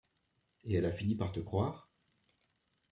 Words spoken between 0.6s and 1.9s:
Et elle a fini par te croire?